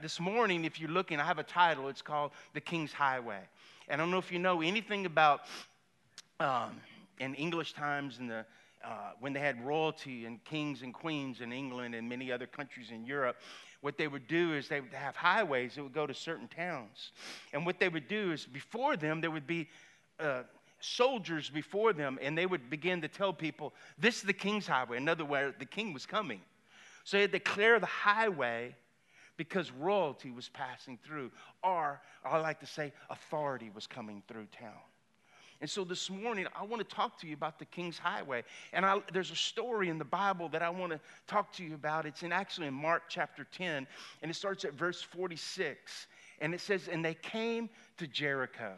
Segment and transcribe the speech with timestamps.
[0.00, 1.88] This morning, if you're looking, I have a title.
[1.88, 3.40] It's called The King's Highway.
[3.88, 5.40] And I don't know if you know anything about
[6.38, 6.80] um,
[7.18, 8.46] in English times and the
[8.84, 12.92] uh, when they had royalty and kings and queens in England and many other countries
[12.92, 13.38] in Europe,
[13.80, 17.10] what they would do is they would have highways that would go to certain towns.
[17.52, 19.68] And what they would do is before them, there would be
[20.20, 20.42] uh,
[20.78, 24.98] soldiers before them, and they would begin to tell people, This is the king's highway.
[24.98, 26.40] In other words, the king was coming.
[27.02, 28.76] So they had to clear the highway
[29.38, 31.30] because royalty was passing through,
[31.64, 34.74] or I like to say, authority was coming through town.
[35.60, 38.44] And so this morning, I want to talk to you about the King's Highway.
[38.72, 41.74] And I, there's a story in the Bible that I want to talk to you
[41.74, 42.06] about.
[42.06, 43.86] It's in actually in Mark chapter 10,
[44.22, 46.06] and it starts at verse 46.
[46.40, 48.74] And it says, And they came to Jericho.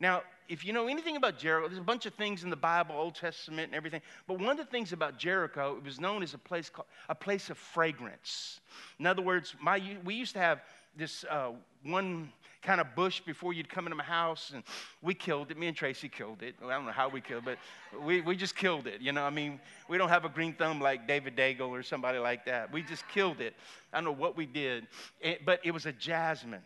[0.00, 2.96] Now, if you know anything about Jericho, there's a bunch of things in the Bible,
[2.96, 4.00] Old Testament and everything.
[4.26, 7.14] But one of the things about Jericho, it was known as a place called, a
[7.14, 8.60] place of fragrance.
[8.98, 10.62] In other words, my, we used to have
[10.96, 11.50] this uh,
[11.84, 12.32] one
[12.62, 14.62] kind of bush before you'd come into my house, and
[15.02, 15.58] we killed it.
[15.58, 16.54] Me and Tracy killed it.
[16.62, 17.58] I don't know how we killed it,
[17.92, 19.00] but we, we just killed it.
[19.00, 22.18] You know, I mean, we don't have a green thumb like David Daigle or somebody
[22.18, 22.72] like that.
[22.72, 23.54] We just killed it.
[23.92, 24.88] I don't know what we did,
[25.20, 26.62] it, but it was a jasmine.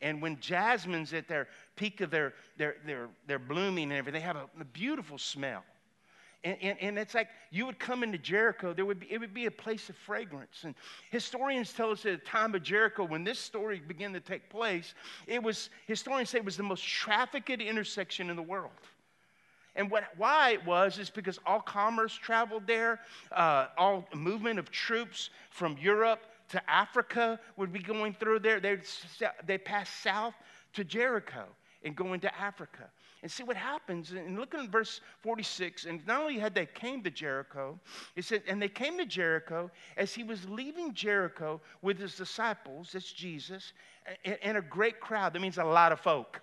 [0.00, 4.26] And when jasmine's at their peak of their, their, their, their blooming and everything, they
[4.26, 5.64] have a, a beautiful smell.
[6.44, 9.34] And, and, and, it's like you would come into Jericho, there would be, it would
[9.34, 10.62] be a place of fragrance.
[10.62, 10.76] And
[11.10, 14.94] historians tell us at the time of Jericho, when this story began to take place,
[15.26, 18.70] it was, historians say it was the most trafficked intersection in the world.
[19.74, 23.00] And what, why it was is because all commerce traveled there,
[23.32, 28.60] uh, all movement of troops from Europe to Africa would be going through there.
[28.60, 28.82] They'd,
[29.46, 30.34] they pass south
[30.74, 31.44] to Jericho
[31.84, 32.90] and go into Africa.
[33.22, 34.12] And see what happens.
[34.12, 35.86] And look at verse 46.
[35.86, 37.78] And not only had they came to Jericho,
[38.14, 42.90] it said, and they came to Jericho as he was leaving Jericho with his disciples,
[42.92, 43.72] that's Jesus,
[44.24, 45.32] and, and a great crowd.
[45.32, 46.40] That means a lot of folk.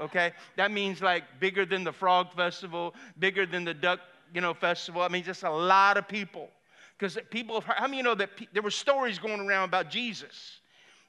[0.00, 0.32] Okay?
[0.54, 3.98] that means like bigger than the frog festival, bigger than the duck,
[4.32, 5.02] you know, festival.
[5.02, 6.50] I mean, just a lot of people.
[6.98, 9.68] Because people have heard, how many you know that pe- there were stories going around
[9.68, 10.60] about Jesus?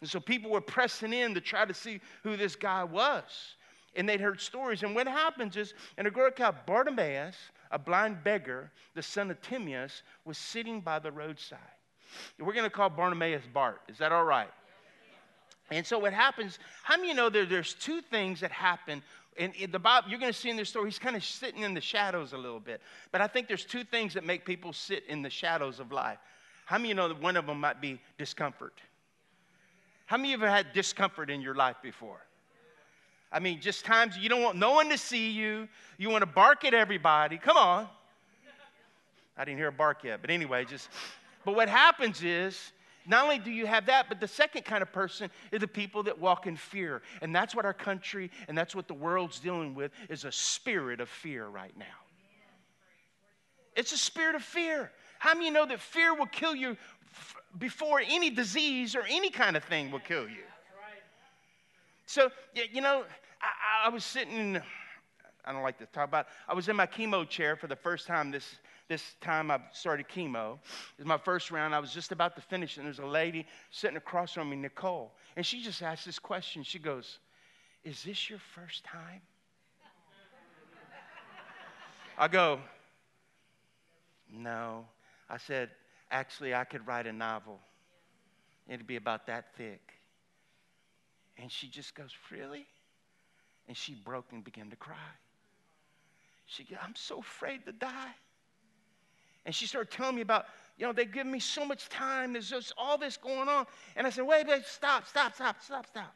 [0.01, 3.23] And so people were pressing in to try to see who this guy was.
[3.95, 4.83] And they'd heard stories.
[4.83, 7.35] And what happens is, in a girl called Bartimaeus,
[7.71, 11.59] a blind beggar, the son of Timaeus, was sitting by the roadside.
[12.39, 13.81] We're going to call Bartimaeus Bart.
[13.87, 14.49] Is that all right?
[15.71, 19.03] And so what happens, how many you know that there's two things that happen
[19.39, 21.63] and in the Bible, you're going to see in this story, he's kind of sitting
[21.63, 22.81] in the shadows a little bit.
[23.11, 26.19] But I think there's two things that make people sit in the shadows of life.
[26.65, 28.73] How many of you know that one of them might be discomfort?
[30.07, 32.21] How many of you have had discomfort in your life before?
[33.31, 35.69] I mean, just times you don't want no one to see you.
[35.97, 37.37] You want to bark at everybody.
[37.37, 37.87] Come on.
[39.37, 40.89] I didn't hear a bark yet, but anyway, just.
[41.45, 42.73] But what happens is
[43.09, 46.03] not only do you have that, but the second kind of person is the people
[46.03, 47.01] that walk in fear.
[47.23, 51.01] And that's what our country and that's what the world's dealing with is a spirit
[51.01, 51.85] of fear right now.
[53.75, 54.91] It's a spirit of fear.
[55.17, 56.77] How many you know that fear will kill you
[57.11, 60.43] f- before any disease or any kind of thing will kill you?
[62.05, 62.29] So,
[62.71, 63.05] you know,
[63.41, 64.61] I, I was sitting
[65.45, 68.05] I don't like to talk about, I was in my chemo chair for the first
[68.05, 68.57] time this
[68.89, 70.55] this time I started chemo.
[70.55, 71.73] It was my first round.
[71.73, 75.13] I was just about to finish, and there's a lady sitting across from me, Nicole.
[75.37, 76.63] And she just asked this question.
[76.63, 77.19] She goes,
[77.83, 79.21] Is this your first time?
[82.17, 82.59] I go,
[84.29, 84.85] No.
[85.29, 85.69] I said,
[86.11, 87.59] Actually, I could write a novel.
[88.67, 89.93] It'd be about that thick.
[91.37, 92.65] And she just goes, Really?
[93.67, 94.95] And she broke and began to cry.
[96.47, 98.15] She goes, I'm so afraid to die.
[99.45, 100.45] And she started telling me about,
[100.77, 102.33] you know, they give me so much time.
[102.33, 103.65] There's just all this going on.
[103.95, 106.15] And I said, wait, wait, stop, stop, stop, stop, stop.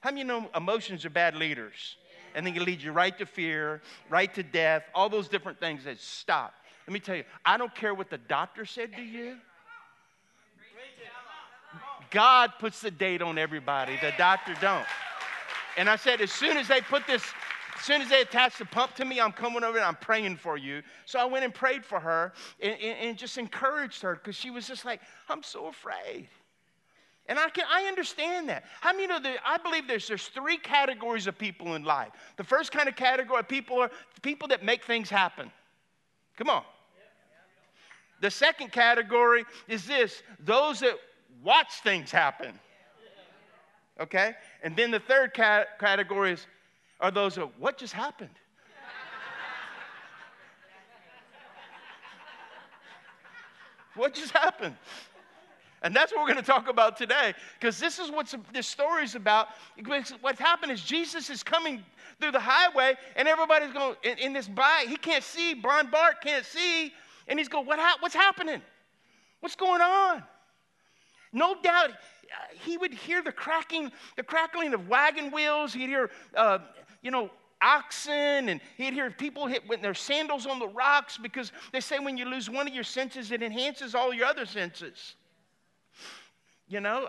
[0.00, 1.96] How many you know emotions are bad leaders?
[2.34, 3.80] And they can lead you right to fear,
[4.10, 6.52] right to death, all those different things that stop.
[6.86, 9.36] Let me tell you, I don't care what the doctor said to you.
[12.10, 13.98] God puts the date on everybody.
[14.00, 14.86] The doctor don't.
[15.76, 17.22] And I said, as soon as they put this
[17.84, 20.38] as soon as they attached the pump to me, I'm coming over and I'm praying
[20.38, 20.80] for you.
[21.04, 24.48] So I went and prayed for her and, and, and just encouraged her because she
[24.48, 26.26] was just like, I'm so afraid.
[27.26, 28.64] And I can I understand that.
[28.80, 32.12] How many know that I believe there's there's three categories of people in life.
[32.38, 33.90] The first kind of category of people are
[34.22, 35.50] people that make things happen.
[36.38, 36.62] Come on.
[38.22, 40.94] The second category is this those that
[41.42, 42.58] watch things happen.
[44.00, 44.32] Okay?
[44.62, 46.46] And then the third category is
[47.00, 48.30] are those what just happened?
[53.94, 54.76] what just happened?
[55.82, 59.04] And that's what we're going to talk about today because this is what this story
[59.04, 59.48] is about.
[60.22, 61.84] What's happened is Jesus is coming
[62.20, 64.88] through the highway and everybody's going in, in this bike.
[64.88, 66.92] he can't see, blind Bart can't see,
[67.28, 68.62] and he's going, what ha- what's happening?
[69.40, 70.22] What's going on?
[71.34, 71.90] No doubt
[72.60, 75.74] he would hear the cracking, the crackling of wagon wheels.
[75.74, 76.58] He'd hear, uh,
[77.04, 77.30] you know,
[77.62, 81.98] oxen, and he'd hear people hit with their sandals on the rocks because they say
[81.98, 85.14] when you lose one of your senses, it enhances all your other senses.
[86.66, 87.06] You know,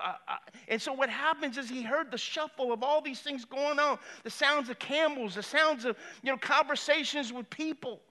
[0.68, 3.98] and so what happens is he heard the shuffle of all these things going on
[4.24, 8.02] the sounds of camels, the sounds of, you know, conversations with people.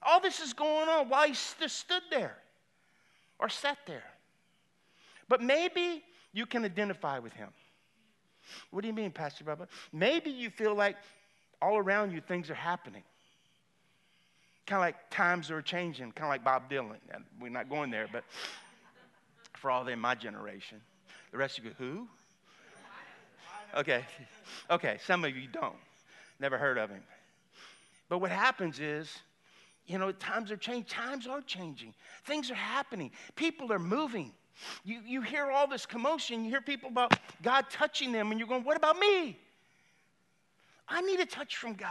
[0.00, 2.36] All this is going on while he just stood there
[3.40, 4.04] or sat there.
[5.28, 7.48] But maybe you can identify with him.
[8.70, 9.66] What do you mean, Pastor Bubba?
[9.92, 10.96] Maybe you feel like
[11.60, 13.02] all around you things are happening.
[14.66, 16.96] Kind of like times are changing, kind of like Bob Dylan.
[17.40, 18.24] We're not going there, but
[19.54, 20.80] for all them, my generation.
[21.30, 22.08] The rest of you, who?
[23.76, 24.04] Okay,
[24.70, 25.76] okay, some of you don't.
[26.40, 27.02] Never heard of him.
[28.08, 29.10] But what happens is,
[29.86, 30.84] you know, times are changing.
[30.84, 31.94] Times are changing.
[32.24, 33.10] Things are happening.
[33.34, 34.32] People are moving.
[34.84, 36.44] You, you hear all this commotion.
[36.44, 39.38] You hear people about God touching them, and you're going, What about me?
[40.88, 41.90] I need a touch from God.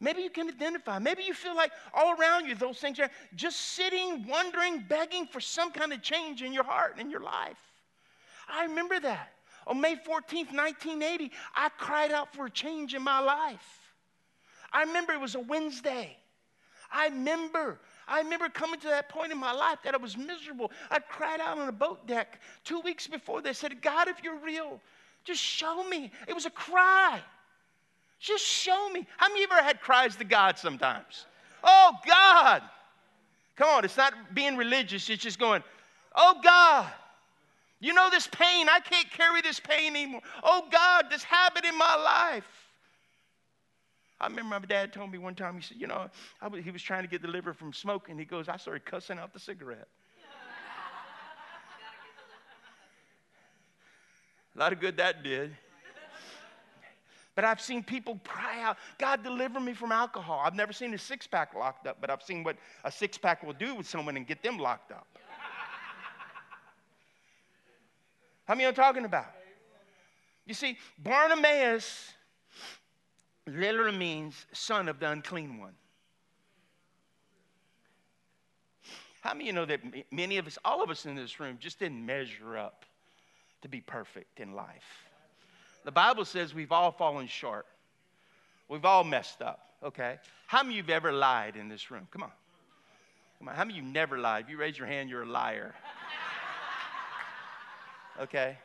[0.00, 0.98] Maybe you can identify.
[0.98, 5.40] Maybe you feel like all around you, those things are just sitting, wondering, begging for
[5.40, 7.58] some kind of change in your heart and in your life.
[8.48, 9.32] I remember that.
[9.66, 13.92] On May 14th, 1980, I cried out for a change in my life.
[14.72, 16.16] I remember it was a Wednesday.
[16.90, 20.72] I remember I remember coming to that point in my life that I was miserable.
[20.90, 23.42] I cried out on a boat deck two weeks before.
[23.42, 24.80] They said, God, if you're real,
[25.24, 26.10] just show me.
[26.26, 27.20] It was a cry.
[28.20, 29.06] Just show me.
[29.16, 31.26] How many of you ever had cries to God sometimes?
[31.62, 32.62] Oh, God.
[33.56, 35.62] Come on, it's not being religious, it's just going,
[36.14, 36.90] Oh, God.
[37.80, 38.68] You know this pain.
[38.68, 40.22] I can't carry this pain anymore.
[40.42, 42.48] Oh, God, this habit in my life.
[44.20, 46.10] I remember my dad told me one time, he said, You know,
[46.50, 48.18] was, he was trying to get delivered from smoking.
[48.18, 49.86] He goes, I started cussing out the cigarette.
[54.56, 55.56] A lot of good that did.
[57.38, 60.42] But I've seen people cry out, God, deliver me from alcohol.
[60.44, 63.44] I've never seen a six pack locked up, but I've seen what a six pack
[63.44, 65.06] will do with someone and get them locked up.
[68.44, 69.30] How many I'm talking about?
[70.46, 72.12] You see, Bartimaeus
[73.46, 75.74] literally means son of the unclean one.
[79.20, 79.80] How many you know that
[80.10, 82.84] many of us, all of us in this room, just didn't measure up
[83.62, 85.07] to be perfect in life?
[85.88, 87.64] The Bible says we've all fallen short.
[88.68, 90.18] We've all messed up, okay?
[90.46, 92.06] How many of you have ever lied in this room?
[92.10, 92.30] Come on.
[93.38, 93.54] Come on.
[93.54, 94.44] How many of you never lied?
[94.44, 95.74] If you raise your hand, you're a liar.
[98.20, 98.58] Okay?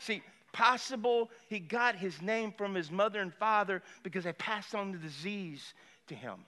[0.00, 4.92] See, possible he got his name from his mother and father because they passed on
[4.92, 5.72] the disease
[6.08, 6.40] to him.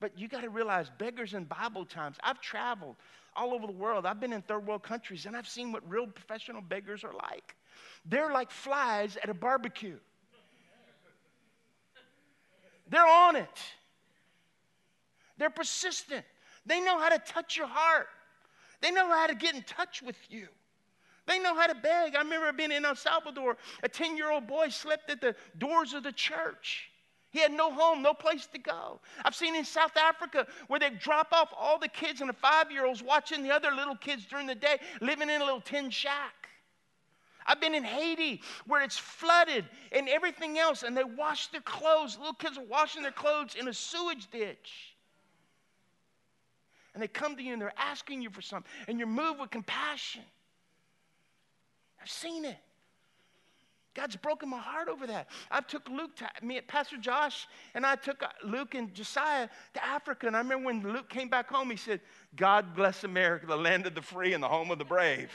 [0.00, 2.96] But you got to realize, beggars in Bible times, I've traveled
[3.36, 4.04] all over the world.
[4.04, 7.54] I've been in third world countries and I've seen what real professional beggars are like.
[8.04, 9.98] They're like flies at a barbecue,
[12.88, 13.58] they're on it,
[15.38, 16.24] they're persistent.
[16.66, 18.08] They know how to touch your heart,
[18.80, 20.48] they know how to get in touch with you.
[21.26, 22.16] They know how to beg.
[22.16, 23.56] I remember being in El Salvador.
[23.82, 26.90] A 10 year old boy slept at the doors of the church.
[27.30, 29.00] He had no home, no place to go.
[29.24, 32.70] I've seen in South Africa where they drop off all the kids and the five
[32.70, 35.90] year olds watching the other little kids during the day living in a little tin
[35.90, 36.43] shack.
[37.46, 42.16] I've been in Haiti where it's flooded and everything else, and they wash their clothes.
[42.18, 44.94] Little kids are washing their clothes in a sewage ditch.
[46.94, 49.50] And they come to you and they're asking you for something, and you're moved with
[49.50, 50.22] compassion.
[52.00, 52.56] I've seen it.
[53.94, 55.28] God's broken my heart over that.
[55.50, 59.84] I took Luke to me, Pastor Josh, and I took uh, Luke and Josiah to
[59.84, 60.26] Africa.
[60.26, 62.00] And I remember when Luke came back home, he said,
[62.34, 65.30] God bless America, the land of the free and the home of the brave.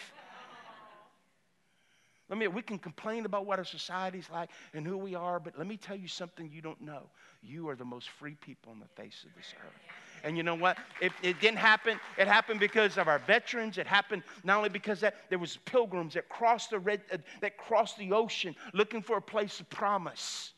[2.29, 5.57] Let me, we can complain about what our society's like and who we are, but
[5.57, 7.03] let me tell you something you don't know.
[7.41, 10.23] You are the most free people on the face of this earth.
[10.23, 10.77] And you know what?
[11.01, 11.99] It, it didn't happen.
[12.17, 13.77] It happened because of our veterans.
[13.77, 17.57] It happened not only because that there was pilgrims that crossed the red, uh, that
[17.57, 20.51] crossed the ocean looking for a place of promise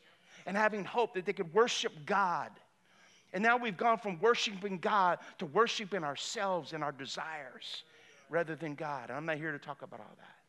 [0.45, 2.49] and having hope that they could worship God.
[3.33, 7.83] And now we've gone from worshiping God to worshiping ourselves and our desires
[8.29, 9.09] rather than God.
[9.09, 10.40] And I'm not here to talk about all that.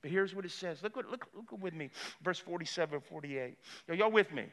[0.00, 0.82] But here's what it says.
[0.82, 1.90] Look, look, look with me,
[2.22, 3.56] verse 47, 48.
[3.88, 4.44] Are y'all with me?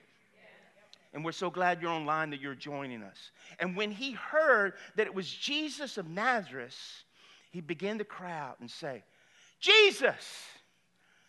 [1.14, 3.32] And we're so glad you're online that you're joining us.
[3.60, 6.78] And when he heard that it was Jesus of Nazareth,
[7.52, 9.02] he began to cry out and say,
[9.62, 10.44] Jesus,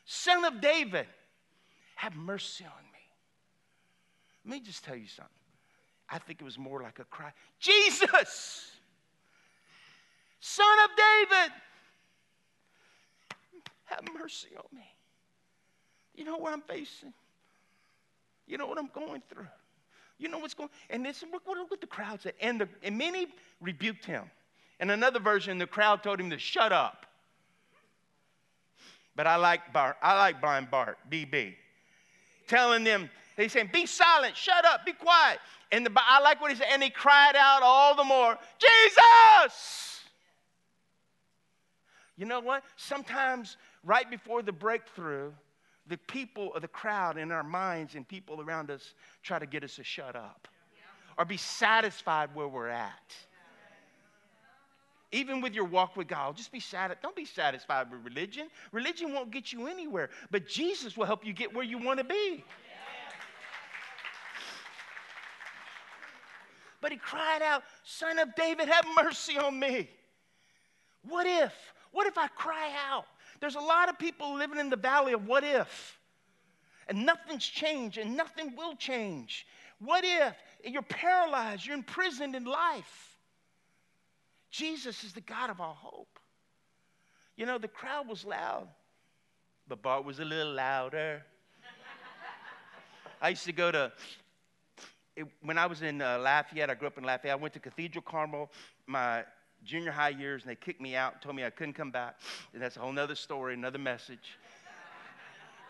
[0.04, 1.06] son of David,
[1.94, 2.99] have mercy on me.
[4.44, 5.32] Let me just tell you something.
[6.11, 8.73] I think it was more like a cry Jesus,
[10.40, 11.52] son of David,
[13.87, 14.87] have mercy on me.
[16.14, 17.12] You know what I'm facing?
[18.47, 19.49] You know what I'm going through?
[20.19, 22.35] You know what's going And this, look, look what the crowd said.
[22.40, 23.26] And, the, and many
[23.61, 24.25] rebuked him.
[24.81, 27.07] In another version, the crowd told him to shut up.
[29.14, 31.55] But I like Bart, I like blind Bart, BB,
[32.47, 35.38] telling them, they saying, be silent, shut up, be quiet.
[35.73, 40.00] And the, I like what he said, and he cried out all the more, Jesus!
[42.16, 42.62] You know what?
[42.76, 45.31] Sometimes right before the breakthrough,
[45.87, 49.62] the people of the crowd in our minds and people around us try to get
[49.62, 50.49] us to shut up
[51.16, 53.14] or be satisfied where we're at.
[55.12, 57.00] Even with your walk with God, just be satisfied.
[57.00, 58.49] Don't be satisfied with religion.
[58.73, 62.05] Religion won't get you anywhere, but Jesus will help you get where you want to
[62.05, 62.45] be.
[66.81, 69.88] But he cried out, Son of David, have mercy on me.
[71.09, 71.55] What if?
[71.93, 73.07] What if I cry out?
[73.40, 75.99] There's a lot of people living in the valley of what if.
[76.88, 79.47] And nothing's changed and nothing will change.
[79.78, 83.19] What if you're paralyzed, you're imprisoned in life?
[84.50, 86.19] Jesus is the God of all hope.
[87.37, 88.69] You know, the crowd was loud,
[89.69, 91.23] but Bart was a little louder.
[93.21, 93.93] I used to go to,
[95.16, 97.33] it, when I was in uh, Lafayette, I grew up in Lafayette.
[97.33, 98.50] I went to Cathedral Carmel.
[98.87, 99.25] My
[99.65, 102.19] junior high years and they kicked me out and told me I couldn't come back.
[102.53, 104.39] And that's a whole nother story, another message.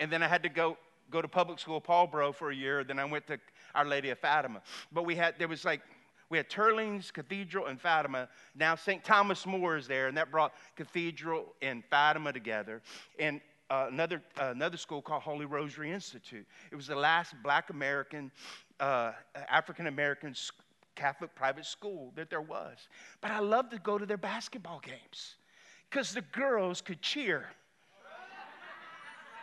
[0.01, 0.77] and then I had to go
[1.11, 2.83] go to public school, Paul Breaux, for a year.
[2.83, 3.39] Then I went to
[3.75, 4.61] Our Lady of Fatima.
[4.93, 5.83] But we had there was like
[6.29, 8.29] we had Teurlings Cathedral and Fatima.
[8.55, 9.05] Now St.
[9.05, 12.83] Thomas More is there, and that brought Cathedral and Fatima together.
[13.19, 13.41] And
[13.71, 16.47] uh, another, uh, another school called Holy Rosary Institute.
[16.71, 18.31] It was the last black American,
[18.79, 19.13] uh,
[19.51, 20.35] African American
[20.97, 22.89] Catholic private school that there was.
[23.21, 25.37] But I loved to go to their basketball games
[25.89, 27.47] because the girls could cheer.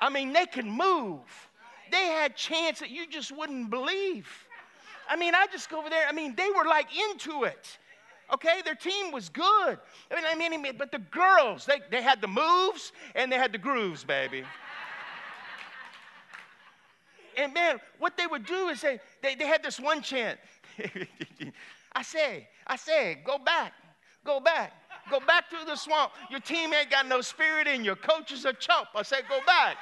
[0.01, 1.22] I mean, they could move.
[1.89, 4.27] They had chance that you just wouldn't believe.
[5.10, 6.07] I mean, I just go over there.
[6.07, 7.77] I mean, they were like into it.
[8.33, 9.77] Okay, their team was good.
[10.12, 13.51] I mean, I mean, but the girls, they, they had the moves and they had
[13.51, 14.43] the grooves, baby.
[17.38, 20.39] and man, what they would do is they, they, they had this one chant.
[21.94, 23.74] I say, I say, go back,
[24.25, 24.74] go back,
[25.10, 26.12] go back through the swamp.
[26.30, 28.89] Your team ain't got no spirit in your coaches are chump.
[28.96, 29.77] I say, go back.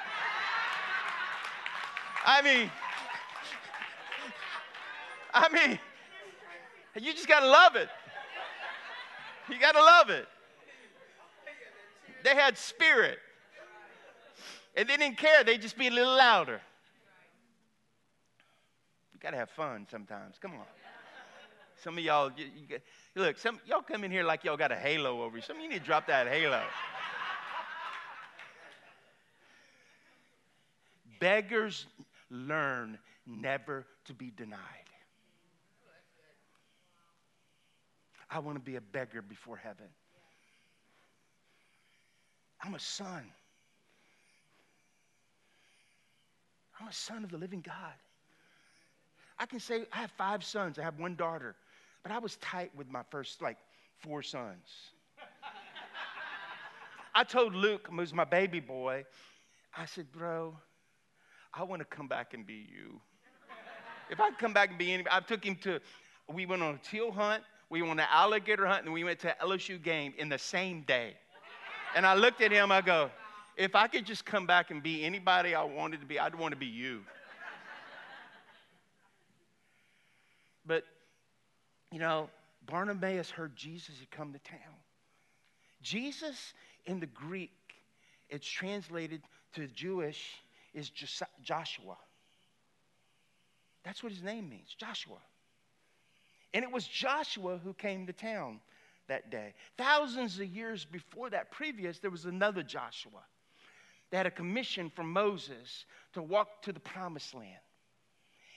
[2.24, 2.70] I mean,
[5.34, 5.78] I mean,
[7.00, 7.88] you just gotta love it.
[9.48, 10.26] You gotta love it.
[12.22, 13.18] They had spirit.
[14.76, 16.60] And they didn't care, they just be a little louder.
[19.12, 20.36] You gotta have fun sometimes.
[20.40, 20.64] Come on.
[21.82, 22.78] Some of y'all, you, you,
[23.16, 25.42] look, some y'all come in here like y'all got a halo over you.
[25.42, 26.62] Some of you need to drop that halo.
[31.18, 31.86] Beggars
[32.30, 34.58] learn never to be denied.
[38.30, 39.86] I want to be a beggar before heaven.
[42.62, 43.24] I'm a son.
[46.80, 47.94] I'm a son of the living God.
[49.38, 51.56] I can say I have five sons, I have one daughter.
[52.02, 53.58] But I was tight with my first, like,
[53.98, 54.66] four sons.
[57.14, 59.04] I told Luke, who's my baby boy,
[59.76, 60.56] I said, bro,
[61.54, 63.00] I want to come back and be you.
[64.10, 65.80] if I could come back and be anybody, I took him to,
[66.32, 69.20] we went on a teal hunt, we went on an alligator hunt, and we went
[69.20, 71.14] to LSU game in the same day.
[71.94, 73.10] And I looked at him, I go,
[73.56, 76.52] if I could just come back and be anybody I wanted to be, I'd want
[76.52, 77.02] to be you.
[80.64, 80.84] but
[81.92, 82.30] you know,
[82.66, 84.58] Barnabas heard Jesus had come to town.
[85.82, 86.54] Jesus
[86.86, 87.50] in the Greek,
[88.28, 89.22] it's translated
[89.54, 90.36] to Jewish,
[90.72, 90.90] is
[91.42, 91.96] Joshua.
[93.84, 95.18] That's what his name means, Joshua.
[96.54, 98.60] And it was Joshua who came to town
[99.08, 99.54] that day.
[99.76, 103.22] Thousands of years before that, previous, there was another Joshua.
[104.10, 107.50] They had a commission from Moses to walk to the promised land.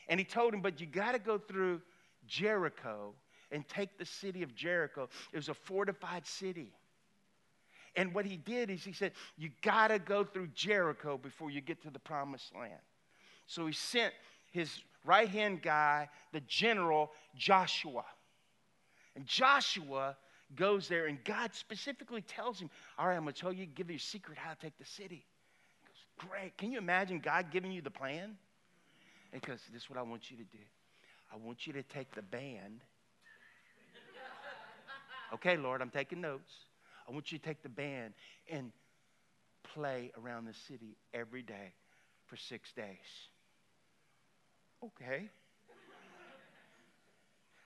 [0.07, 1.81] And he told him, but you got to go through
[2.27, 3.13] Jericho
[3.51, 5.09] and take the city of Jericho.
[5.31, 6.73] It was a fortified city.
[7.95, 11.61] And what he did is he said, You got to go through Jericho before you
[11.61, 12.73] get to the promised land.
[13.47, 14.13] So he sent
[14.51, 18.05] his right hand guy, the general Joshua.
[19.15, 20.17] And Joshua
[20.55, 23.89] goes there, and God specifically tells him, All right, I'm going to tell you, give
[23.89, 25.25] you a secret how to take the city.
[25.81, 26.57] He goes, Great.
[26.57, 28.35] Can you imagine God giving you the plan?
[29.45, 30.63] Goes, This is what I want you to do.
[31.33, 32.81] I want you to take the band.
[35.35, 36.51] Okay, Lord, I'm taking notes.
[37.07, 38.13] I want you to take the band
[38.49, 38.71] and
[39.73, 41.73] play around the city every day
[42.25, 42.85] for six days.
[44.83, 45.29] Okay.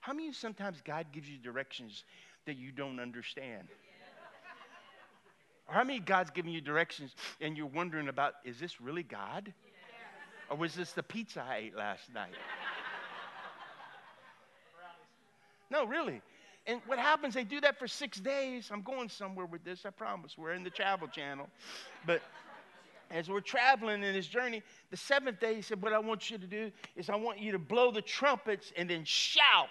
[0.02, 2.04] How many sometimes God gives you directions
[2.46, 3.68] that you don't understand?
[5.68, 9.54] Or how many God's giving you directions and you're wondering about, is this really God?
[10.50, 12.34] Or was this the pizza I ate last night?
[15.72, 16.24] No, really.
[16.70, 18.70] And what happens, they do that for six days.
[18.72, 20.38] I'm going somewhere with this, I promise.
[20.38, 21.50] We're in the travel channel.
[22.06, 22.22] But
[23.10, 24.62] as we're traveling in this journey,
[24.92, 27.52] the seventh day, he said, What I want you to do is I want you
[27.54, 29.68] to blow the trumpets and then shout.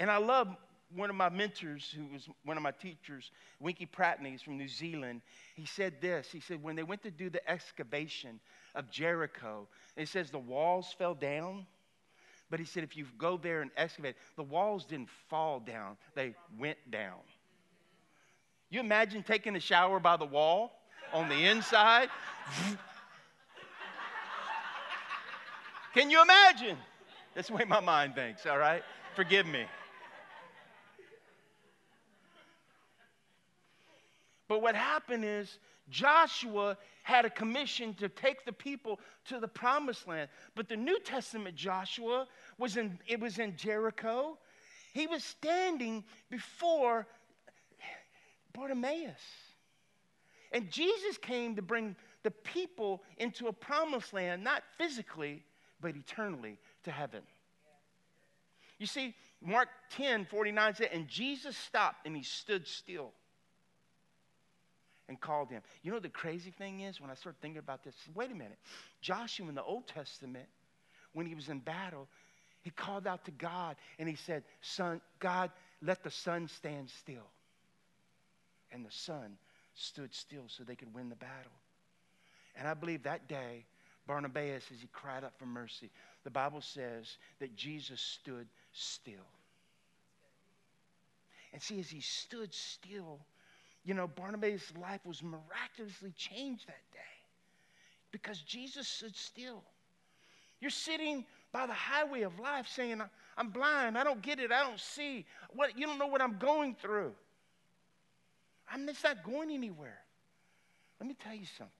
[0.00, 0.48] And I love
[0.96, 4.66] one of my mentors, who was one of my teachers, Winkie Pratney, he's from New
[4.66, 5.20] Zealand.
[5.54, 8.40] He said this He said, When they went to do the excavation
[8.74, 11.66] of Jericho, it says the walls fell down.
[12.50, 16.34] But he said, if you go there and excavate, the walls didn't fall down, they
[16.58, 17.18] went down.
[18.70, 20.72] You imagine taking a shower by the wall
[21.12, 22.08] on the inside?
[25.94, 26.76] Can you imagine?
[27.34, 28.82] That's the way my mind thinks, all right?
[29.14, 29.64] Forgive me.
[34.48, 35.58] But what happened is
[35.90, 36.76] Joshua
[37.06, 40.28] had a commission to take the people to the promised land.
[40.56, 42.26] But the New Testament Joshua
[42.58, 44.36] was in it was in Jericho.
[44.92, 47.06] He was standing before
[48.52, 49.20] Bartimaeus.
[50.50, 51.94] And Jesus came to bring
[52.24, 55.44] the people into a promised land, not physically,
[55.80, 57.22] but eternally to heaven.
[58.80, 63.12] You see, Mark 10 49 said, And Jesus stopped and he stood still
[65.08, 65.62] and called him.
[65.82, 68.58] You know the crazy thing is when I started thinking about this, wait a minute.
[69.00, 70.46] Joshua in the Old Testament,
[71.12, 72.08] when he was in battle,
[72.62, 75.50] he called out to God and he said, Son, God,
[75.82, 77.28] let the sun stand still.
[78.72, 79.36] And the sun
[79.74, 81.52] stood still so they could win the battle.
[82.56, 83.64] And I believe that day,
[84.06, 85.90] Barnabas, as he cried out for mercy,
[86.24, 89.14] the Bible says that Jesus stood still.
[91.52, 93.20] And see, as he stood still,
[93.86, 96.98] you know, Barnabas' life was miraculously changed that day
[98.10, 99.62] because Jesus stood still.
[100.60, 103.00] You're sitting by the highway of life saying,
[103.38, 105.24] I'm blind, I don't get it, I don't see.
[105.54, 107.12] What, you don't know what I'm going through.
[108.68, 110.00] I'm just not going anywhere.
[110.98, 111.72] Let me tell you something.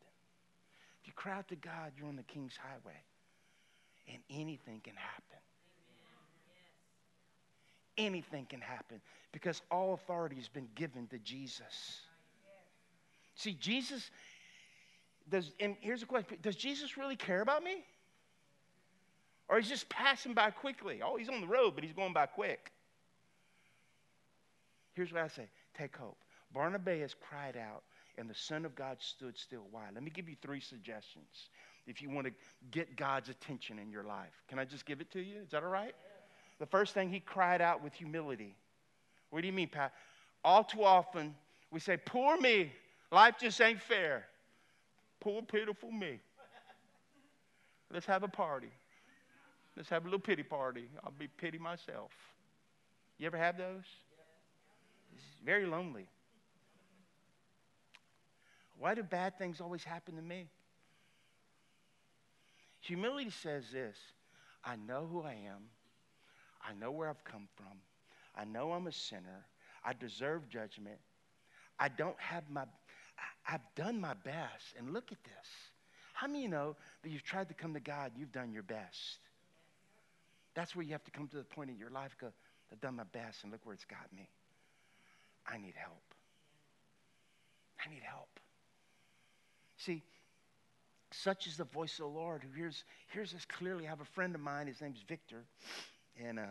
[1.01, 3.01] If you cry out to God, you're on the King's highway,
[4.13, 5.39] and anything can happen.
[7.99, 9.01] Anything can happen
[9.37, 12.01] because all authority has been given to Jesus.
[13.35, 14.11] See, Jesus
[15.29, 17.85] does, and here's the question Does Jesus really care about me?
[19.51, 21.01] Or he's just passing by quickly?
[21.05, 22.73] Oh, he's on the road, but he's going by quick.
[24.95, 26.17] Here's what I say take hope.
[26.55, 27.83] Barnabas cried out,
[28.17, 29.67] and the Son of God stood still.
[29.71, 29.83] Why?
[29.93, 31.51] Let me give you three suggestions
[31.87, 32.33] if you want to
[32.71, 34.33] get God's attention in your life.
[34.49, 35.43] Can I just give it to you?
[35.45, 35.95] Is that all right?
[36.59, 38.57] The first thing, he cried out with humility.
[39.31, 39.93] What do you mean, Pat?
[40.45, 41.35] All too often,
[41.71, 42.73] we say, Poor me.
[43.13, 44.27] Life just ain't fair.
[45.21, 46.21] Poor, pitiful me.
[47.93, 48.71] Let's have a party.
[49.77, 50.89] Let's have a little pity party.
[51.05, 52.11] I'll be pity myself.
[53.19, 53.85] You ever have those?
[55.15, 56.07] It's very lonely.
[58.79, 60.49] Why do bad things always happen to me?
[62.81, 63.97] Humility says this
[64.65, 65.65] I know who I am,
[66.63, 67.79] I know where I've come from,
[68.37, 69.47] I know I'm a sinner,
[69.85, 70.99] I deserve judgment.
[71.79, 72.65] I don't have my,
[73.49, 74.75] I've done my best.
[74.79, 75.49] And look at this.
[76.15, 79.19] How many you know that you've tried to come to God, you've done your best?
[80.55, 82.29] That's where you have to come to the point in your life, go,
[82.73, 84.29] I've done my best, and look where it's got me.
[85.47, 86.03] I need help.
[87.85, 88.41] I need help.
[89.77, 90.03] See,
[91.13, 93.87] such is the voice of the Lord who hears, hears us clearly.
[93.87, 95.45] I have a friend of mine, his name's Victor,
[96.19, 96.47] and uh,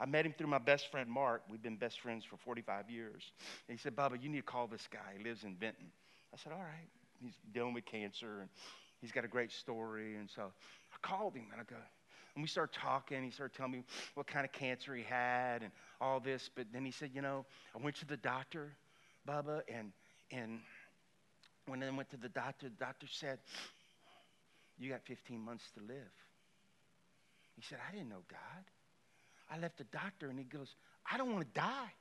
[0.00, 1.42] I met him through my best friend Mark.
[1.50, 3.32] We've been best friends for 45 years.
[3.68, 5.16] And he said, Bubba, you need to call this guy.
[5.16, 5.86] He lives in Benton.
[6.32, 6.88] I said, All right.
[7.20, 8.48] He's dealing with cancer and
[9.00, 10.14] he's got a great story.
[10.16, 11.76] And so I called him and I go,
[12.38, 13.24] and we started talking.
[13.24, 13.82] He started telling me
[14.14, 16.48] what kind of cancer he had and all this.
[16.54, 18.76] But then he said, You know, I went to the doctor,
[19.28, 19.90] Bubba, and,
[20.30, 20.60] and
[21.66, 23.40] when I went to the doctor, the doctor said,
[24.78, 26.12] You got 15 months to live.
[27.56, 28.64] He said, I didn't know God.
[29.50, 30.74] I left the doctor and he goes,
[31.10, 31.92] I don't want to die.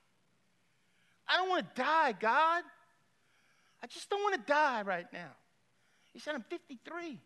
[1.27, 2.63] I don't want to die, God.
[3.81, 5.31] I just don't want to die right now.
[6.13, 7.19] He said, I'm 53.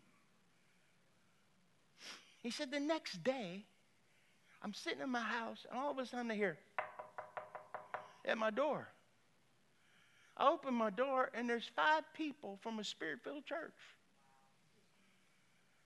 [2.42, 3.64] He said, the next day,
[4.62, 6.58] I'm sitting in my house and all of a sudden I hear
[8.24, 8.88] at my door.
[10.36, 13.74] I open my door and there's five people from a spirit filled church.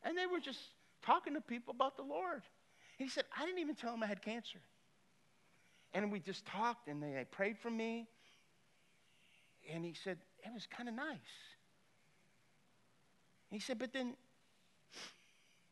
[0.02, 0.60] And they were just
[1.02, 2.42] talking to people about the Lord.
[2.96, 4.58] He said, I didn't even tell him I had cancer.
[5.92, 8.06] And we just talked and they prayed for me.
[9.72, 11.18] And he said, it was kind of nice.
[13.50, 14.14] He said, but then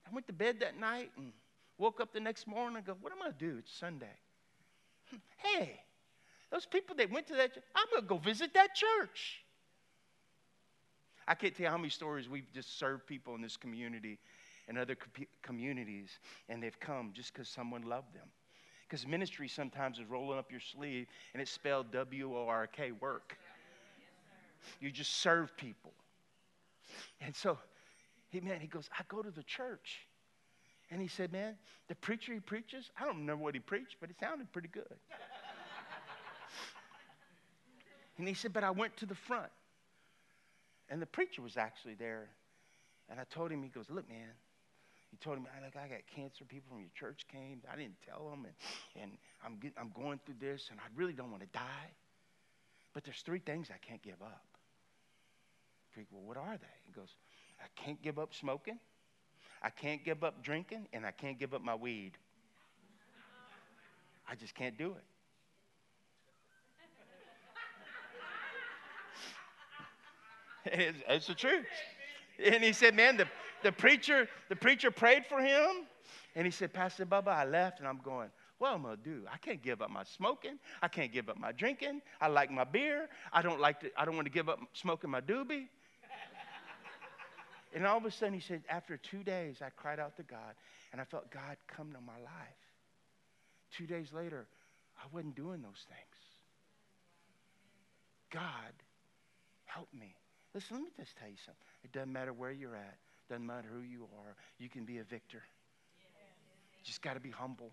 [0.06, 1.32] I went to bed that night and
[1.78, 3.58] woke up the next morning and go, what am I going to do?
[3.58, 4.06] It's Sunday.
[5.36, 5.80] Hey,
[6.50, 9.44] those people that went to that, church, I'm going to go visit that church.
[11.28, 14.18] I can't tell you how many stories we've just served people in this community
[14.68, 18.28] and other co- communities, and they've come just because someone loved them.
[18.88, 22.92] Because ministry sometimes is rolling up your sleeve, and it's spelled W O R K,
[22.92, 23.36] work.
[24.80, 25.92] You just serve people.
[27.20, 27.58] And so,
[28.28, 30.06] he man, he goes, I go to the church.
[30.90, 31.56] And he said, Man,
[31.88, 34.84] the preacher he preaches, I don't remember what he preached, but it sounded pretty good.
[38.18, 39.50] and he said, But I went to the front.
[40.90, 42.28] And the preacher was actually there.
[43.08, 44.28] And I told him, he goes, Look, man,
[45.14, 46.44] he told me, like, I got cancer.
[46.44, 47.60] People from your church came.
[47.72, 48.46] I didn't tell them.
[48.46, 48.54] And,
[49.00, 49.12] and
[49.44, 51.92] I'm, get, I'm going through this, and I really don't want to die.
[52.92, 54.44] But there's three things I can't give up.
[55.92, 56.74] Preacher, well, what are they?
[56.84, 57.10] He goes,
[57.60, 58.80] I can't give up smoking.
[59.62, 62.18] I can't give up drinking, and I can't give up my weed.
[64.28, 65.04] I just can't do it.
[70.72, 71.66] it's, it's the truth.
[72.44, 73.28] And he said, Man, the,
[73.64, 75.86] the preacher, the preacher prayed for him.
[76.36, 79.22] And he said, Pastor Bubba, I left and I'm going, what am I gonna do?
[79.32, 80.58] I can't give up my smoking.
[80.80, 82.02] I can't give up my drinking.
[82.20, 83.08] I like my beer.
[83.32, 85.66] I don't like to, I don't want to give up smoking my doobie.
[87.74, 90.54] and all of a sudden he said, after two days, I cried out to God
[90.92, 92.62] and I felt God come to my life.
[93.76, 94.46] Two days later,
[94.96, 96.20] I wasn't doing those things.
[98.30, 98.72] God
[99.64, 100.14] help me.
[100.54, 101.62] Listen, let me just tell you something.
[101.82, 105.04] It doesn't matter where you're at, doesn't matter who you are, you can be a
[105.04, 105.42] victor.
[106.82, 107.72] Just got to be humble.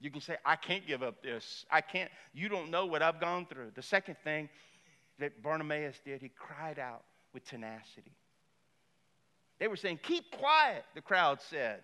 [0.00, 1.64] You can say, I can't give up this.
[1.70, 2.10] I can't.
[2.32, 3.72] You don't know what I've gone through.
[3.74, 4.48] The second thing
[5.18, 8.12] that Bartimaeus did, he cried out with tenacity.
[9.58, 11.80] They were saying, Keep quiet, the crowd said.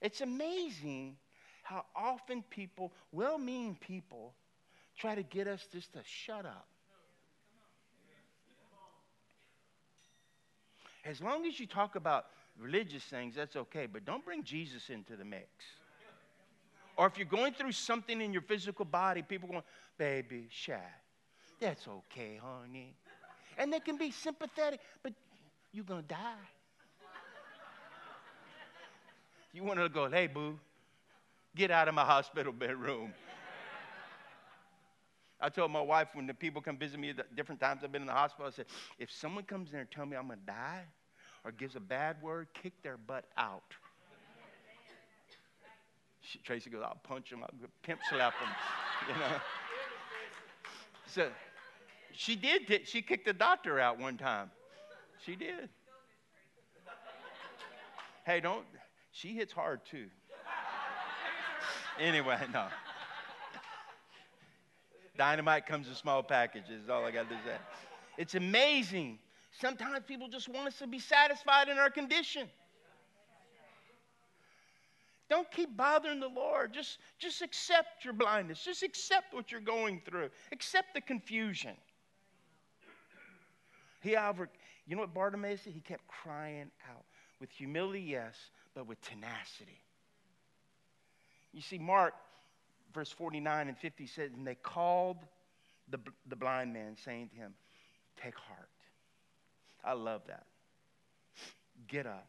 [0.00, 1.16] It's amazing
[1.62, 4.32] how often people, well meaning people,
[4.96, 6.66] try to get us just to shut up.
[11.08, 12.26] As long as you talk about
[12.60, 15.48] religious things, that's okay, but don't bring Jesus into the mix.
[16.98, 19.62] Or if you're going through something in your physical body, people going,
[19.96, 20.74] baby, shy.
[21.60, 22.94] That's okay, honey.
[23.56, 25.14] And they can be sympathetic, but
[25.72, 26.46] you're going to die.
[29.54, 30.58] You want to go, hey, boo,
[31.56, 33.14] get out of my hospital bedroom.
[35.40, 38.02] I told my wife when the people come visit me at different times I've been
[38.02, 38.66] in the hospital, I said,
[38.98, 40.84] if someone comes in and tell me I'm going to die
[41.48, 43.72] or gives a bad word, kick their butt out.
[46.20, 47.48] She, Tracy goes, I'll punch him, I'll
[47.82, 48.48] pimp slap him,
[49.08, 49.40] you know.
[51.06, 51.28] So
[52.12, 54.50] she did, she kicked the doctor out one time.
[55.24, 55.70] She did.
[58.26, 58.66] Hey, don't,
[59.12, 60.08] she hits hard too.
[61.98, 62.66] Anyway, no.
[65.16, 67.56] Dynamite comes in small packages, all I got to say.
[68.18, 69.18] It's amazing.
[69.60, 72.46] Sometimes people just want us to be satisfied in our condition.
[75.28, 76.72] Don't keep bothering the Lord.
[76.72, 78.64] Just, just accept your blindness.
[78.64, 80.30] Just accept what you're going through.
[80.52, 81.74] Accept the confusion.
[84.00, 84.48] He, however,
[84.86, 85.74] you know what Bartimaeus did?
[85.74, 87.04] He kept crying out
[87.40, 88.36] with humility, yes,
[88.74, 89.82] but with tenacity.
[91.52, 92.14] You see, Mark,
[92.94, 95.18] verse 49 and 50 says, And they called
[95.90, 97.54] the, the blind man, saying to him,
[98.22, 98.68] Take heart.
[99.88, 100.44] I love that.
[101.88, 102.28] Get up.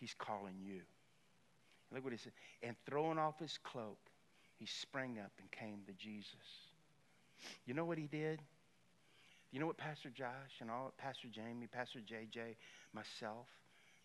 [0.00, 0.80] He's calling you.
[1.94, 2.32] Look what he said.
[2.64, 3.98] And throwing off his cloak,
[4.58, 6.34] he sprang up and came to Jesus.
[7.64, 8.40] You know what he did?
[9.52, 12.56] You know what Pastor Josh and all Pastor Jamie, Pastor JJ,
[12.92, 13.46] myself,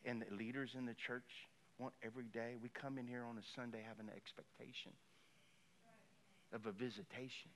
[0.06, 1.48] and the leaders in the church
[1.80, 2.54] want every day?
[2.62, 4.92] We come in here on a Sunday having an expectation
[6.54, 7.50] of a visitation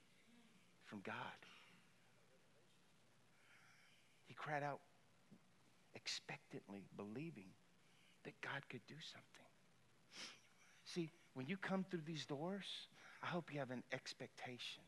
[0.85, 1.15] from God.
[4.31, 4.79] He cried out
[5.93, 7.49] expectantly, believing
[8.23, 9.51] that God could do something.
[10.85, 12.63] See, when you come through these doors,
[13.21, 14.83] I hope you have an expectation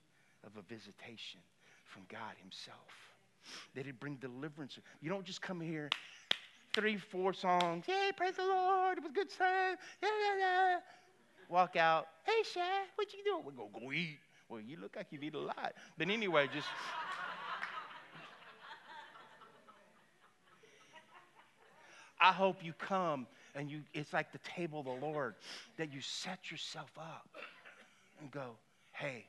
[0.46, 1.42] of a visitation
[1.84, 2.88] from God Himself.
[3.76, 4.80] That it bring deliverance.
[5.02, 5.90] You don't just come here,
[6.74, 7.84] three, four songs.
[7.86, 8.98] Hey, praise the Lord.
[8.98, 9.76] It was good time.
[10.02, 10.78] Yeah, yeah, yeah.
[11.50, 12.08] Walk out.
[12.24, 13.44] Hey, Shaq, what you doing?
[13.46, 14.20] We're going to go eat.
[14.48, 15.74] Well, you look like you've eaten a lot.
[15.98, 16.70] But anyway, just.
[22.24, 25.36] I hope you come and you it's like the table of the Lord
[25.78, 27.28] that you set yourself up
[28.22, 28.52] and go,
[28.94, 29.26] "Hey,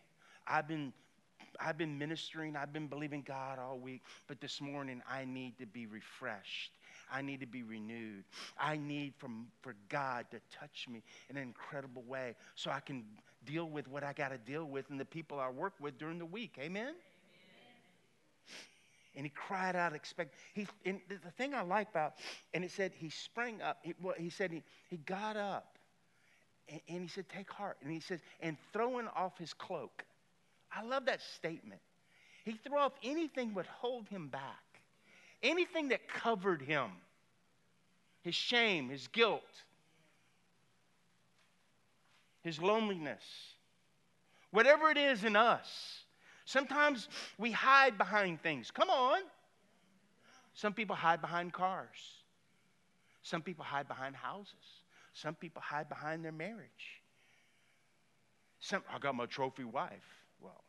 [0.46, 0.92] I've been
[1.60, 5.66] I've been ministering, I've been believing God all week, but this morning I need to
[5.66, 6.72] be refreshed.
[7.12, 8.24] I need to be renewed.
[8.58, 13.04] I need from, for God to touch me in an incredible way so I can
[13.44, 16.18] deal with what I got to deal with and the people I work with during
[16.18, 16.56] the week.
[16.58, 16.94] Amen?
[19.16, 20.34] And he cried out, expect.
[20.54, 22.14] He, and the thing I like about,
[22.52, 23.78] and it said he sprang up.
[23.82, 25.78] He, well, he said he, he got up,
[26.68, 30.04] and, and he said, "Take heart." And he says, and throwing off his cloak.
[30.72, 31.80] I love that statement.
[32.44, 34.80] He threw off anything would hold him back,
[35.42, 36.90] anything that covered him,
[38.22, 39.42] his shame, his guilt,
[42.42, 43.22] his loneliness,
[44.50, 46.03] whatever it is in us.
[46.44, 48.70] Sometimes we hide behind things.
[48.70, 49.20] Come on.
[50.52, 52.22] Some people hide behind cars.
[53.22, 54.54] Some people hide behind houses.
[55.14, 57.00] Some people hide behind their marriage.
[58.60, 59.90] Some, I got my trophy wife.
[60.40, 60.62] Well,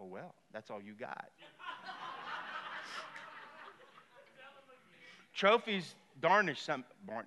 [0.00, 1.30] oh well, that's all you got.
[5.34, 6.84] Trophies darnish some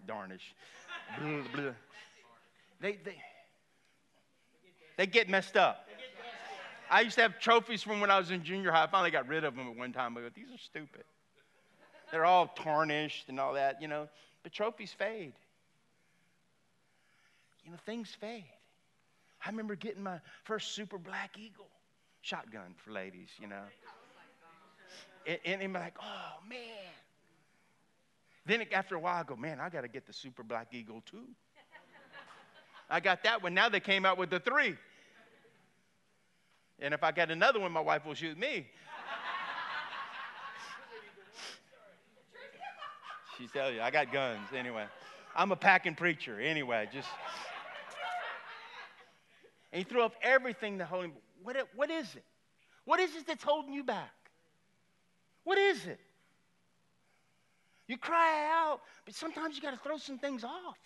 [0.07, 0.53] darnish.
[1.19, 1.71] blah, blah.
[2.79, 3.15] They, they,
[4.97, 5.87] they get messed up.
[6.89, 8.83] I used to have trophies from when I was in junior high.
[8.83, 10.17] I finally got rid of them at one time.
[10.17, 11.03] I go, these are stupid.
[12.11, 14.07] They're all tarnished and all that, you know.
[14.43, 15.33] But trophies fade.
[17.63, 18.45] You know, things fade.
[19.43, 21.67] I remember getting my first Super Black Eagle
[22.21, 23.63] shotgun for ladies, you know.
[25.27, 26.59] And, and, and like, oh, man.
[28.45, 31.01] Then after a while, I go, man, I got to get the Super Black Eagle
[31.09, 31.25] too.
[32.89, 33.55] I got that one.
[33.55, 34.75] Now they came out with the three.
[36.79, 38.67] And if I get another one, my wife will shoot me.
[43.37, 44.85] she tell you, I got guns anyway.
[45.35, 46.87] I'm a packing preacher anyway.
[46.91, 47.09] Just
[49.75, 51.11] and he threw up everything that holding.
[51.43, 52.23] What, what is it?
[52.85, 54.13] What is it that's holding you back?
[55.43, 55.99] What is it?
[57.87, 60.77] You cry out, but sometimes you got to throw some things off.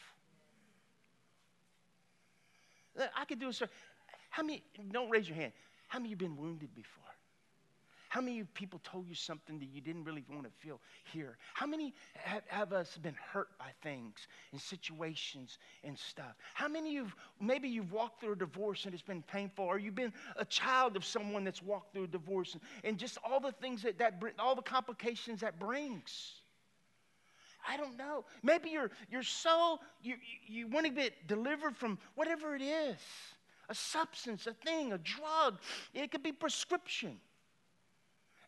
[3.16, 3.70] I could do a story.
[4.32, 4.64] How many?
[4.92, 5.54] Don't raise your hand.
[5.90, 7.04] How many of you been wounded before?
[8.10, 10.82] How many people told you something that you didn't really want to feel
[11.14, 11.38] here?
[11.54, 16.36] How many have, have us been hurt by things and situations and stuff?
[16.56, 19.94] How many of maybe you've walked through a divorce and it's been painful, or you've
[19.94, 23.52] been a child of someone that's walked through a divorce and, and just all the
[23.52, 26.34] things that that all the complications that brings.
[27.68, 28.26] I don't know.
[28.42, 30.16] Maybe you're you're so you
[30.48, 32.98] you, you want to get delivered from whatever it is
[33.70, 35.60] a substance, a thing, a drug.
[35.94, 37.18] It could be prescription.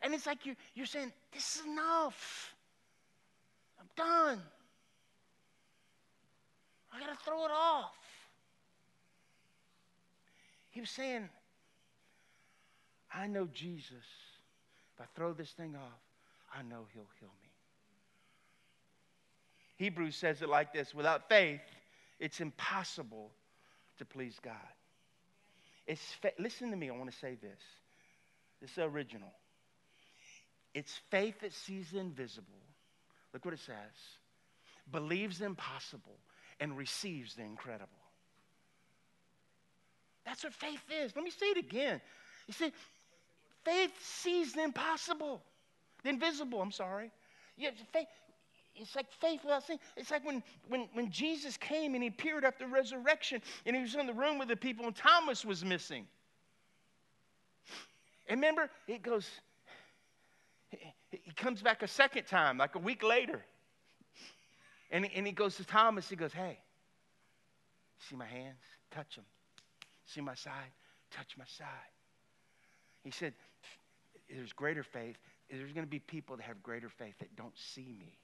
[0.02, 2.54] And it's like you're, you're saying, This is enough.
[3.80, 4.42] I'm done.
[6.92, 7.94] I got to throw it off.
[10.70, 11.28] He was saying,
[13.14, 14.04] I know Jesus.
[14.94, 16.00] If I throw this thing off,
[16.54, 17.50] I know he'll heal me.
[19.76, 21.60] Hebrews says it like this without faith,
[22.18, 23.30] it's impossible
[23.98, 24.54] to please God.
[25.92, 27.60] It's fa- listen to me, I want to say this.
[28.62, 29.30] This is original.
[30.72, 32.46] It's faith that sees the invisible.
[33.34, 33.76] Look what it says.
[34.90, 36.16] Believes the impossible
[36.60, 37.92] and receives the incredible.
[40.24, 41.14] That's what faith is.
[41.14, 42.00] Let me say it again.
[42.46, 42.72] You see,
[43.62, 45.42] faith sees the impossible,
[46.04, 47.10] the invisible, I'm sorry.
[47.58, 48.06] Yeah, faith,
[48.74, 49.78] it's like faith without seeing.
[49.96, 53.94] It's like when, when, when Jesus came and he appeared after resurrection and he was
[53.94, 56.06] in the room with the people and Thomas was missing.
[58.28, 59.28] And remember, it goes,
[61.10, 63.42] he comes back a second time, like a week later.
[64.90, 66.58] And, and he goes to Thomas, he goes, Hey,
[68.08, 68.60] see my hands?
[68.90, 69.24] Touch them.
[70.06, 70.72] See my side?
[71.10, 71.66] Touch my side.
[73.04, 73.34] He said,
[74.30, 75.16] There's greater faith.
[75.50, 78.18] There's going to be people that have greater faith that don't see me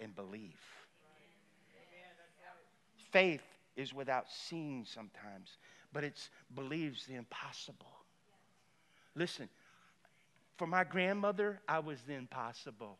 [0.00, 0.60] and believe.
[3.10, 3.44] Faith
[3.76, 5.58] is without seeing sometimes,
[5.92, 7.92] but it believes the impossible.
[9.14, 9.48] Listen,
[10.56, 12.98] for my grandmother, I was the impossible.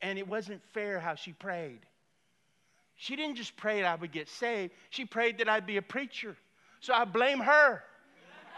[0.00, 1.80] And it wasn't fair how she prayed.
[2.96, 5.82] She didn't just pray that I would get saved, she prayed that I'd be a
[5.82, 6.36] preacher.
[6.80, 7.82] So I blame her.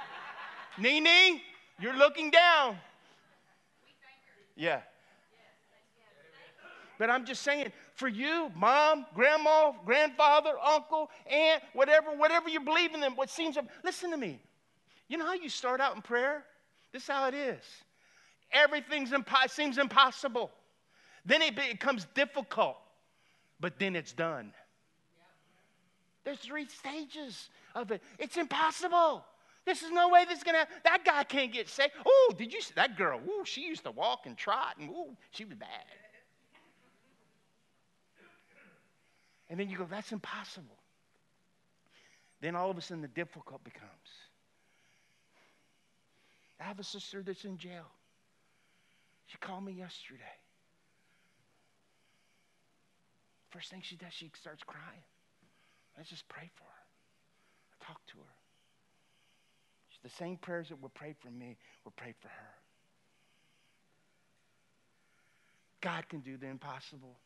[0.79, 1.41] Nene,
[1.79, 2.79] you're looking down.
[4.57, 4.81] Yeah.
[6.99, 12.95] But I'm just saying, for you, mom, grandma, grandfather, uncle, aunt, whatever, whatever you believe
[12.95, 14.41] in them, what seems, listen to me.
[15.09, 16.45] You know how you start out in prayer?
[16.93, 17.63] This is how it is.
[18.53, 20.51] Everything impo- seems impossible.
[21.25, 22.77] Then it becomes difficult,
[23.59, 24.53] but then it's done.
[26.25, 28.03] There's three stages of it.
[28.19, 29.25] It's impossible.
[29.67, 30.67] This is no way this is gonna.
[30.85, 31.93] That guy can't get saved.
[32.05, 33.21] Oh, did you see that girl?
[33.27, 35.69] Ooh, she used to walk and trot, and ooh, she was bad.
[39.49, 40.79] And then you go, that's impossible.
[42.41, 43.91] Then all of a sudden the difficult becomes.
[46.61, 47.87] I have a sister that's in jail.
[49.27, 50.23] She called me yesterday.
[53.51, 55.05] First thing she does, she starts crying.
[55.99, 56.85] I just pray for her.
[57.73, 58.35] I talk to her.
[60.05, 62.55] The same prayers that were prayed for me were prayed for her.
[65.81, 67.17] God can do the impossible,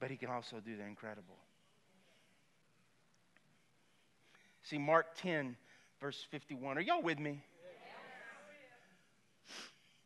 [0.00, 1.36] but He can also do the incredible.
[4.62, 5.56] See, Mark 10,
[6.00, 6.78] verse 51.
[6.78, 7.42] Are y'all with me?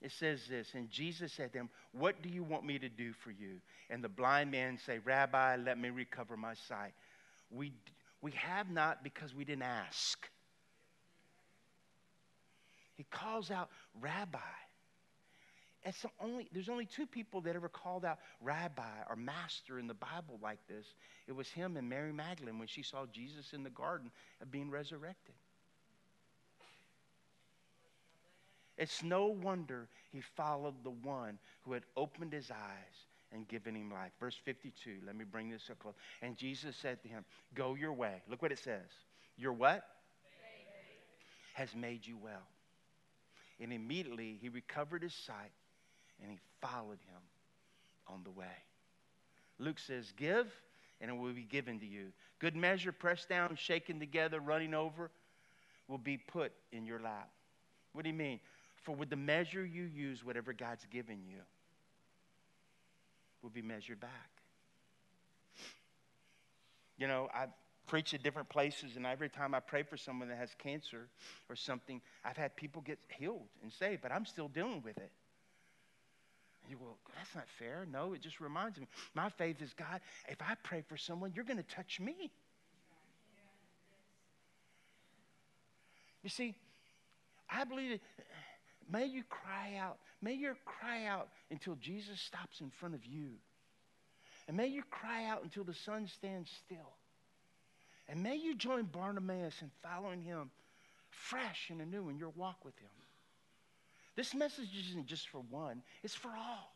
[0.05, 3.15] It says this, and Jesus said to him, What do you want me to do
[3.15, 3.63] for you?
[3.89, 6.93] And the blind man say, Rabbi, let me recover my sight.
[7.51, 7.73] We,
[8.21, 10.29] we have not because we didn't ask.
[12.97, 14.39] He calls out rabbi.
[15.85, 19.87] It's the only, there's only two people that ever called out rabbi or master in
[19.87, 20.87] the Bible like this.
[21.27, 24.71] It was him and Mary Magdalene when she saw Jesus in the garden of being
[24.71, 25.35] resurrected.
[28.79, 33.93] It's no wonder he followed the one who had opened his eyes and given him
[33.93, 34.13] life.
[34.19, 35.95] Verse 52, let me bring this up close.
[36.23, 38.23] And Jesus said to him, Go your way.
[38.29, 38.89] Look what it says.
[39.37, 39.85] Your what?
[41.53, 42.49] Has made you well.
[43.61, 45.53] And immediately he recovered his sight
[46.23, 47.23] and he followed him
[48.07, 48.47] on the way.
[49.59, 50.47] Luke says, Give,
[51.01, 52.13] and it will be given to you.
[52.39, 55.11] Good measure, pressed down, shaken together, running over,
[55.89, 57.31] will be put in your lap.
[57.93, 58.41] What do you mean?
[58.83, 61.39] For with the measure you use, whatever God's given you
[63.43, 64.31] will be measured back.
[66.97, 67.47] You know, I
[67.87, 71.09] preach at different places, and every time I pray for someone that has cancer
[71.49, 75.11] or something, I've had people get healed and saved, but I'm still dealing with it.
[76.69, 77.87] You go, that's not fair.
[77.91, 78.87] No, it just reminds me.
[79.15, 82.31] My faith is God, if I pray for someone, you're going to touch me.
[86.23, 86.55] You see,
[87.51, 88.27] I believe that
[88.91, 89.99] may you cry out.
[90.23, 93.33] May you cry out until Jesus stops in front of you.
[94.49, 96.95] And may you cry out until the sun stands still.
[98.09, 100.51] And may you join Bartimaeus in following him
[101.11, 102.91] fresh and anew in your walk with him.
[104.17, 106.73] This message isn't just for one, it's for all.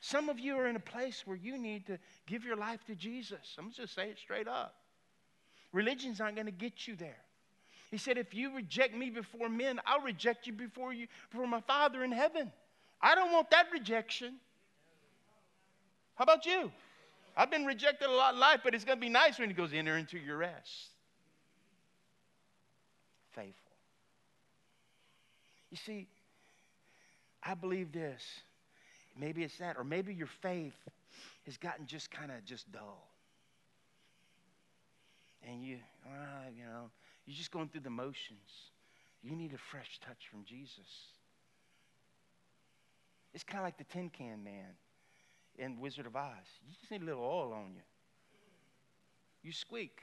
[0.00, 2.94] Some of you are in a place where you need to give your life to
[2.94, 3.56] Jesus.
[3.58, 4.74] I'm just say it straight up.
[5.72, 7.18] Religion's not going to get you there.
[7.90, 11.60] He said, if you reject me before men, I'll reject you before you before my
[11.62, 12.52] Father in heaven.
[13.00, 14.34] I don't want that rejection.
[16.14, 16.70] How about you?
[17.36, 19.54] I've been rejected a lot in life, but it's going to be nice when he
[19.54, 20.90] goes, enter into your rest.
[23.30, 23.54] Faithful.
[25.70, 26.08] You see,
[27.42, 28.22] I believe this.
[29.18, 30.76] Maybe it's that, or maybe your faith
[31.46, 33.08] has gotten just kind of just dull.
[35.46, 36.90] And you, uh, you know,
[37.26, 38.70] you're just going through the motions.
[39.22, 40.86] You need a fresh touch from Jesus.
[43.34, 44.74] It's kind of like the tin can man
[45.58, 46.32] in Wizard of Oz.
[46.66, 47.82] You just need a little oil on you.
[49.42, 50.02] You squeak.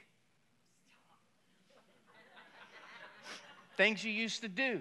[3.76, 4.80] Things you used to do,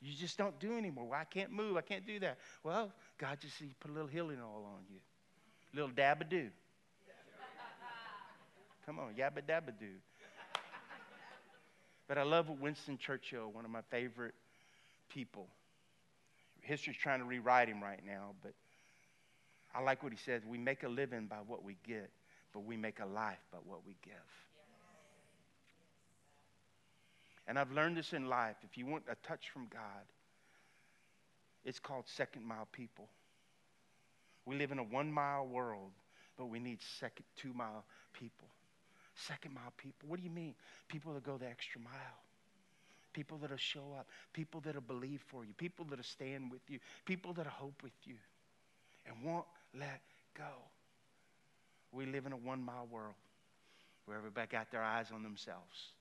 [0.00, 1.06] you just don't do anymore.
[1.06, 1.76] Well, I can't move.
[1.76, 2.38] I can't do that.
[2.62, 5.00] Well, God just he put a little healing oil on you,
[5.72, 6.46] a little dab a do.
[8.86, 9.90] Come on, yabba dabba do.
[12.06, 14.34] But I love Winston Churchill, one of my favorite
[15.10, 15.46] people.
[16.62, 18.54] History's trying to rewrite him right now, but
[19.74, 20.42] I like what he says.
[20.46, 22.10] We make a living by what we get,
[22.54, 24.14] but we make a life by what we give.
[27.48, 28.56] And I've learned this in life.
[28.62, 30.04] If you want a touch from God,
[31.64, 33.08] it's called second mile people.
[34.44, 35.92] We live in a one mile world,
[36.36, 38.48] but we need second, two mile people.
[39.14, 40.08] Second mile people.
[40.08, 40.54] What do you mean?
[40.88, 41.92] People that go the extra mile.
[43.14, 44.06] People that'll show up.
[44.32, 45.52] People that'll believe for you.
[45.54, 46.78] People that'll stand with you.
[47.06, 48.14] People that'll hope with you
[49.06, 50.02] and won't let
[50.36, 50.44] go.
[51.92, 53.14] We live in a one mile world
[54.04, 55.92] where everybody got their eyes on themselves.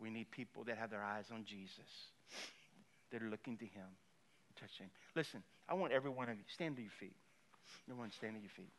[0.00, 2.10] We need people that have their eyes on Jesus,
[3.12, 3.86] that are looking to Him,
[4.60, 4.86] touching.
[5.14, 7.16] Listen, I want every one of you, stand to your feet.
[7.88, 8.72] Everyone, stand to your feet.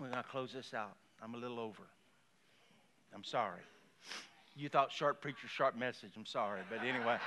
[0.00, 0.96] We're going to close this out.
[1.22, 1.82] I'm a little over.
[3.14, 3.60] I'm sorry.
[4.56, 6.10] You thought sharp preacher, sharp message.
[6.16, 6.60] I'm sorry.
[6.68, 7.18] But anyway.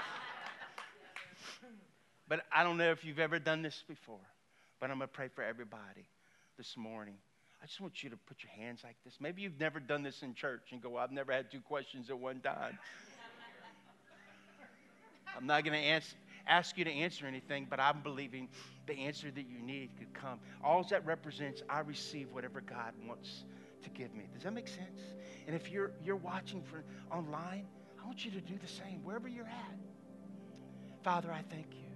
[2.27, 4.19] but I don't know if you've ever done this before,
[4.79, 6.07] but I'm going to pray for everybody
[6.57, 7.15] this morning.
[7.61, 9.15] I just want you to put your hands like this.
[9.19, 12.09] Maybe you've never done this in church and go, well, I've never had two questions
[12.09, 12.77] at one time.
[15.35, 16.03] I'm not going to
[16.47, 18.47] ask you to answer anything, but I'm believing
[18.85, 20.39] the answer that you need could come.
[20.63, 23.43] All that represents, I receive whatever God wants
[23.83, 24.23] to give me.
[24.33, 25.01] Does that make sense?
[25.45, 26.83] And if you're, you're watching for,
[27.15, 27.65] online,
[28.01, 29.77] I want you to do the same wherever you're at.
[31.03, 31.89] Father, I thank you.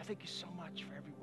[0.00, 1.15] I thank you so much for everyone.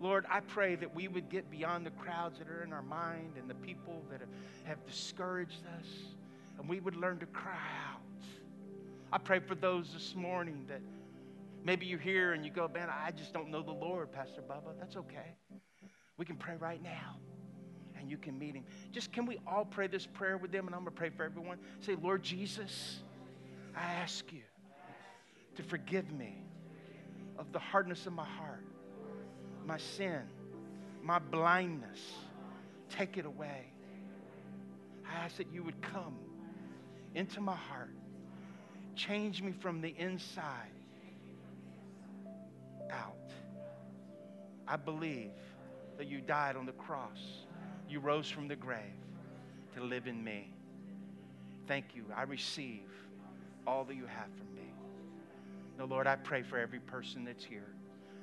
[0.00, 3.32] Lord, I pray that we would get beyond the crowds that are in our mind
[3.38, 4.20] and the people that
[4.64, 5.86] have discouraged us,
[6.58, 7.52] and we would learn to cry
[7.90, 8.00] out.
[9.12, 10.80] I pray for those this morning that
[11.64, 14.78] maybe you're here and you go, man, I just don't know the Lord, Pastor Bubba.
[14.78, 15.34] That's okay.
[16.16, 17.16] We can pray right now
[17.98, 18.64] and you can meet him.
[18.92, 20.66] Just can we all pray this prayer with them?
[20.66, 21.58] And I'm going to pray for everyone.
[21.80, 23.00] Say, Lord Jesus,
[23.74, 24.42] I ask you
[25.56, 26.42] to forgive me
[27.38, 28.64] of the hardness of my heart
[29.68, 30.22] my sin,
[31.02, 32.00] my blindness.
[32.88, 33.66] Take it away.
[35.06, 36.16] I ask that you would come
[37.14, 37.94] into my heart,
[38.96, 40.72] change me from the inside
[42.90, 43.30] out.
[44.66, 45.32] I believe
[45.98, 47.18] that you died on the cross,
[47.88, 48.80] you rose from the grave
[49.74, 50.50] to live in me.
[51.66, 52.06] Thank you.
[52.16, 52.88] I receive
[53.66, 54.72] all that you have from me.
[55.78, 57.68] Now, Lord, I pray for every person that's here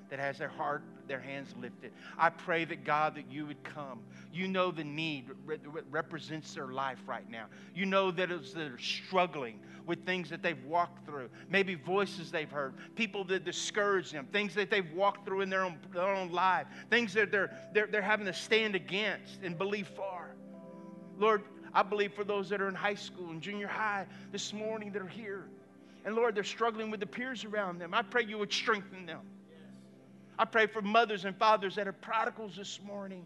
[0.09, 1.91] that has their heart, their hands lifted.
[2.17, 3.99] I pray that God, that you would come.
[4.33, 7.45] You know the need that represents their life right now.
[7.73, 12.49] You know that it's they're struggling with things that they've walked through, maybe voices they've
[12.49, 16.31] heard, people that discourage them, things that they've walked through in their own, their own
[16.31, 20.35] life, things that they're, they're, they're having to stand against and believe for.
[21.17, 21.43] Lord,
[21.73, 25.01] I believe for those that are in high school and junior high this morning that
[25.01, 25.45] are here.
[26.05, 27.93] And Lord, they're struggling with the peers around them.
[27.93, 29.21] I pray you would strengthen them.
[30.37, 33.25] I pray for mothers and fathers that are prodigals this morning.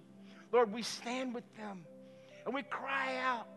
[0.52, 1.84] Lord, we stand with them
[2.46, 3.48] and we cry out.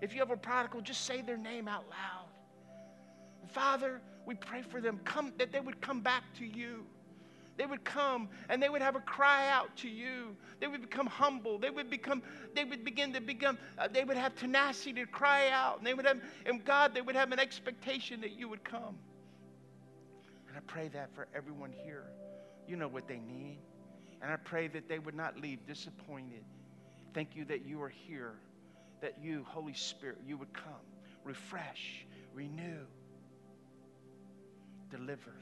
[0.00, 2.28] If you have a prodigal, just say their name out loud.
[3.50, 6.84] Father, we pray for them come, that they would come back to you.
[7.56, 10.36] They would come and they would have a cry out to you.
[10.60, 11.58] They would become humble.
[11.58, 12.22] They would become,
[12.54, 15.78] they would begin to become, uh, they would have tenacity to cry out.
[15.78, 18.98] And they would have, and God, they would have an expectation that you would come.
[20.48, 22.04] And I pray that for everyone here.
[22.66, 23.58] You know what they need.
[24.22, 26.44] And I pray that they would not leave disappointed.
[27.12, 28.32] Thank you that you are here,
[29.00, 30.72] that you, Holy Spirit, you would come,
[31.24, 32.86] refresh, renew,
[34.90, 35.34] deliver,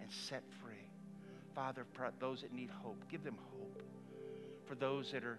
[0.00, 0.74] and set free.
[1.54, 1.86] Father,
[2.20, 3.82] those that need hope, give them hope.
[4.66, 5.38] For those that are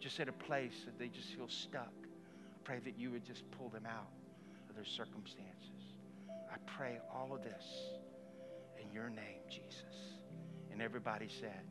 [0.00, 3.42] just at a place that they just feel stuck, I pray that you would just
[3.58, 4.08] pull them out
[4.68, 5.94] of their circumstances.
[6.50, 7.64] I pray all of this
[8.82, 9.89] in your name, Jesus.
[10.72, 11.62] And everybody said,